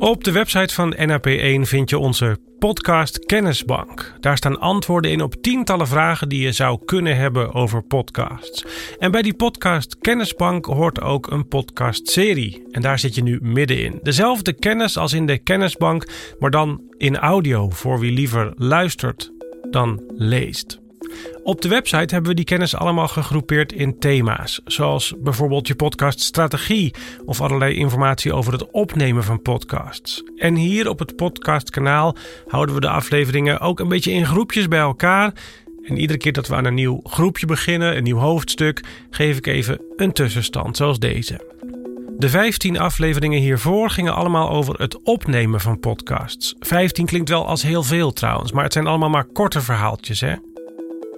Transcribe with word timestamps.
Op 0.00 0.24
de 0.24 0.32
website 0.32 0.74
van 0.74 0.96
NAP1 0.96 1.60
vind 1.60 1.90
je 1.90 1.98
onze 1.98 2.38
podcast 2.58 3.18
Kennisbank. 3.18 4.14
Daar 4.20 4.36
staan 4.36 4.60
antwoorden 4.60 5.10
in 5.10 5.22
op 5.22 5.34
tientallen 5.34 5.86
vragen 5.86 6.28
die 6.28 6.42
je 6.42 6.52
zou 6.52 6.84
kunnen 6.84 7.16
hebben 7.16 7.54
over 7.54 7.82
podcasts. 7.82 8.64
En 8.98 9.10
bij 9.10 9.22
die 9.22 9.34
podcast 9.34 9.98
Kennisbank 9.98 10.64
hoort 10.64 11.00
ook 11.00 11.30
een 11.30 11.48
podcastserie. 11.48 12.64
En 12.70 12.82
daar 12.82 12.98
zit 12.98 13.14
je 13.14 13.22
nu 13.22 13.38
middenin. 13.42 13.98
Dezelfde 14.02 14.52
kennis 14.52 14.96
als 14.96 15.12
in 15.12 15.26
de 15.26 15.38
Kennisbank, 15.38 16.06
maar 16.38 16.50
dan 16.50 16.82
in 16.96 17.16
audio 17.16 17.70
voor 17.70 17.98
wie 17.98 18.12
liever 18.12 18.52
luistert 18.56 19.32
dan 19.70 20.02
leest. 20.16 20.80
Op 21.42 21.60
de 21.60 21.68
website 21.68 22.14
hebben 22.14 22.30
we 22.30 22.36
die 22.36 22.44
kennis 22.44 22.74
allemaal 22.74 23.08
gegroepeerd 23.08 23.72
in 23.72 23.98
thema's, 23.98 24.60
zoals 24.64 25.14
bijvoorbeeld 25.18 25.66
je 25.66 25.74
podcaststrategie 25.74 26.94
of 27.24 27.40
allerlei 27.40 27.74
informatie 27.74 28.32
over 28.32 28.52
het 28.52 28.70
opnemen 28.70 29.24
van 29.24 29.42
podcasts. 29.42 30.22
En 30.36 30.54
hier 30.54 30.88
op 30.88 30.98
het 30.98 31.16
podcastkanaal 31.16 32.16
houden 32.46 32.74
we 32.74 32.80
de 32.80 32.88
afleveringen 32.88 33.60
ook 33.60 33.80
een 33.80 33.88
beetje 33.88 34.12
in 34.12 34.26
groepjes 34.26 34.68
bij 34.68 34.78
elkaar. 34.78 35.32
En 35.82 35.98
iedere 35.98 36.18
keer 36.18 36.32
dat 36.32 36.48
we 36.48 36.54
aan 36.54 36.64
een 36.64 36.74
nieuw 36.74 37.00
groepje 37.04 37.46
beginnen, 37.46 37.96
een 37.96 38.02
nieuw 38.02 38.18
hoofdstuk, 38.18 38.84
geef 39.10 39.36
ik 39.36 39.46
even 39.46 39.80
een 39.96 40.12
tussenstand, 40.12 40.76
zoals 40.76 40.98
deze. 40.98 41.48
De 42.18 42.28
15 42.28 42.78
afleveringen 42.78 43.40
hiervoor 43.40 43.90
gingen 43.90 44.14
allemaal 44.14 44.50
over 44.50 44.80
het 44.80 45.02
opnemen 45.02 45.60
van 45.60 45.80
podcasts. 45.80 46.54
15 46.58 47.06
klinkt 47.06 47.28
wel 47.28 47.46
als 47.46 47.62
heel 47.62 47.82
veel 47.82 48.12
trouwens, 48.12 48.52
maar 48.52 48.64
het 48.64 48.72
zijn 48.72 48.86
allemaal 48.86 49.08
maar 49.08 49.24
korte 49.24 49.60
verhaaltjes, 49.60 50.20
hè? 50.20 50.34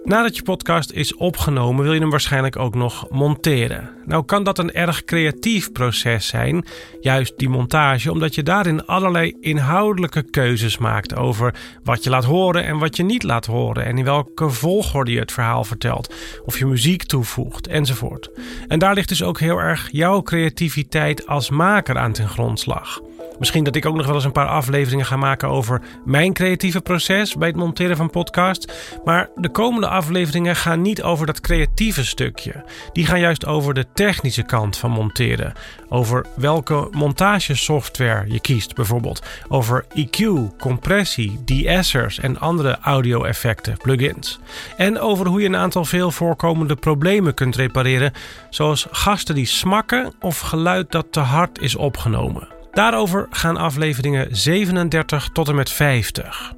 Nadat 0.05 0.37
je 0.37 0.43
podcast 0.43 0.91
is 0.91 1.15
opgenomen, 1.15 1.85
wil 1.85 1.93
je 1.93 2.01
hem 2.01 2.11
waarschijnlijk 2.11 2.57
ook 2.57 2.75
nog 2.75 3.07
monteren. 3.11 3.91
Nou 4.05 4.25
kan 4.25 4.45
dat 4.45 4.59
een 4.59 4.73
erg 4.73 5.05
creatief 5.05 5.73
proces 5.73 6.27
zijn, 6.27 6.65
juist 7.01 7.39
die 7.39 7.49
montage, 7.49 8.13
omdat 8.13 8.35
je 8.35 8.43
daarin 8.43 8.87
allerlei 8.87 9.37
inhoudelijke 9.41 10.23
keuzes 10.23 10.79
maakt 10.79 11.17
over 11.17 11.55
wat 11.85 12.05
je 12.05 12.11
laat 12.11 12.25
horen 12.25 12.65
en 12.65 12.79
wat 12.79 12.97
je 12.97 13.03
niet 13.03 13.23
laat 13.23 13.47
horen 13.47 13.85
en 13.85 13.99
in 13.99 14.05
welke 14.05 14.51
volgorde 14.51 15.13
je 15.13 15.19
het 15.19 15.33
verhaal 15.33 15.65
vertelt, 15.65 16.15
of 16.45 16.59
je 16.59 16.67
muziek 16.67 17.03
toevoegt 17.03 17.67
enzovoort. 17.67 18.31
En 18.69 18.79
daar 18.79 18.95
ligt 18.95 19.09
dus 19.09 19.23
ook 19.23 19.41
heel 19.41 19.59
erg 19.59 19.89
jouw 19.91 20.23
creativiteit 20.23 21.27
als 21.27 21.51
maker 21.51 21.99
aan 21.99 22.13
ten 22.13 22.29
grondslag. 22.29 23.01
Misschien 23.43 23.65
dat 23.65 23.77
ik 23.77 23.87
ook 23.87 23.97
nog 23.97 24.07
wel 24.07 24.15
eens 24.15 24.25
een 24.25 24.33
paar 24.33 24.49
afleveringen 24.49 25.07
ga 25.07 25.17
maken 25.17 25.49
over 25.49 25.83
mijn 26.05 26.33
creatieve 26.33 26.81
proces 26.81 27.37
bij 27.37 27.49
het 27.49 27.57
monteren 27.57 27.97
van 27.97 28.11
podcasts. 28.11 28.67
Maar 29.05 29.29
de 29.35 29.49
komende 29.49 29.89
afleveringen 29.89 30.57
gaan 30.57 30.83
niet 30.83 31.03
over 31.03 31.27
dat 31.27 31.41
creatieve 31.41 32.05
stukje. 32.05 32.65
Die 32.93 33.07
gaan 33.07 33.21
juist 33.21 33.47
over 33.47 33.75
de 33.75 33.87
technische 33.95 34.43
kant 34.43 34.77
van 34.77 34.91
monteren. 34.91 35.53
Over 35.89 36.27
welke 36.35 36.89
montagesoftware 36.91 38.25
je 38.29 38.41
kiest 38.41 38.75
bijvoorbeeld. 38.75 39.23
Over 39.49 39.85
EQ, 39.89 40.27
compressie, 40.59 41.41
de-essers 41.45 42.19
en 42.19 42.41
andere 42.41 42.79
audio-effecten, 42.83 43.77
plugins. 43.77 44.41
En 44.77 45.01
over 45.01 45.27
hoe 45.27 45.41
je 45.41 45.47
een 45.47 45.57
aantal 45.57 45.85
veel 45.85 46.11
voorkomende 46.11 46.75
problemen 46.75 47.35
kunt 47.35 47.57
repareren. 47.57 48.13
Zoals 48.51 48.87
gasten 48.91 49.35
die 49.35 49.47
smakken 49.47 50.13
of 50.21 50.39
geluid 50.39 50.91
dat 50.93 51.07
te 51.11 51.21
hard 51.21 51.61
is 51.61 51.77
opgenomen. 51.77 52.61
Daarover 52.73 53.27
gaan 53.31 53.57
afleveringen 53.57 54.37
37 54.37 55.29
tot 55.33 55.49
en 55.49 55.55
met 55.55 55.71
50. 55.71 56.53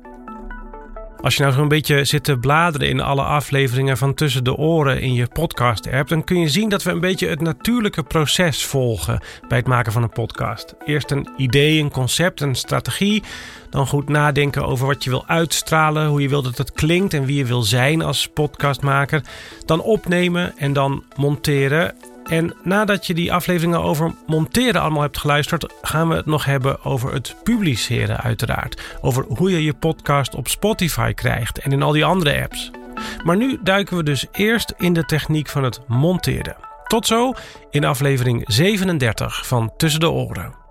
Als 1.24 1.36
je 1.36 1.42
nou 1.42 1.54
zo'n 1.54 1.68
beetje 1.68 2.04
zit 2.04 2.24
te 2.24 2.38
bladeren 2.38 2.88
in 2.88 3.00
alle 3.00 3.22
afleveringen 3.22 3.96
van 3.96 4.14
Tussen 4.14 4.44
de 4.44 4.56
Oren 4.56 5.00
in 5.00 5.14
je 5.14 5.26
podcast-app, 5.26 6.08
dan 6.08 6.24
kun 6.24 6.40
je 6.40 6.48
zien 6.48 6.68
dat 6.68 6.82
we 6.82 6.90
een 6.90 7.00
beetje 7.00 7.28
het 7.28 7.40
natuurlijke 7.40 8.02
proces 8.02 8.64
volgen 8.64 9.20
bij 9.48 9.58
het 9.58 9.66
maken 9.66 9.92
van 9.92 10.02
een 10.02 10.08
podcast. 10.08 10.74
Eerst 10.84 11.10
een 11.10 11.28
idee, 11.36 11.80
een 11.80 11.90
concept, 11.90 12.40
een 12.40 12.54
strategie. 12.54 13.22
Dan 13.70 13.86
goed 13.86 14.08
nadenken 14.08 14.66
over 14.66 14.86
wat 14.86 15.04
je 15.04 15.10
wil 15.10 15.26
uitstralen, 15.26 16.06
hoe 16.06 16.22
je 16.22 16.28
wil 16.28 16.42
dat 16.42 16.58
het 16.58 16.72
klinkt 16.72 17.14
en 17.14 17.24
wie 17.24 17.36
je 17.36 17.44
wil 17.44 17.62
zijn 17.62 18.02
als 18.02 18.28
podcastmaker. 18.28 19.22
Dan 19.66 19.80
opnemen 19.80 20.56
en 20.56 20.72
dan 20.72 21.04
monteren. 21.16 21.94
En 22.24 22.54
nadat 22.62 23.06
je 23.06 23.14
die 23.14 23.32
afleveringen 23.32 23.82
over 23.82 24.14
monteren 24.26 24.80
allemaal 24.80 25.02
hebt 25.02 25.18
geluisterd, 25.18 25.74
gaan 25.82 26.08
we 26.08 26.14
het 26.14 26.26
nog 26.26 26.44
hebben 26.44 26.84
over 26.84 27.12
het 27.12 27.36
publiceren, 27.42 28.20
uiteraard. 28.20 28.98
Over 29.00 29.24
hoe 29.28 29.50
je 29.50 29.64
je 29.64 29.74
podcast 29.74 30.34
op 30.34 30.48
Spotify 30.48 31.12
krijgt 31.12 31.58
en 31.58 31.72
in 31.72 31.82
al 31.82 31.92
die 31.92 32.04
andere 32.04 32.42
apps. 32.42 32.70
Maar 33.24 33.36
nu 33.36 33.58
duiken 33.62 33.96
we 33.96 34.02
dus 34.02 34.26
eerst 34.32 34.74
in 34.76 34.92
de 34.92 35.04
techniek 35.04 35.48
van 35.48 35.62
het 35.62 35.80
monteren. 35.86 36.56
Tot 36.86 37.06
zo 37.06 37.32
in 37.70 37.84
aflevering 37.84 38.42
37 38.46 39.46
van 39.46 39.72
Tussen 39.76 40.00
de 40.00 40.10
Oren. 40.10 40.63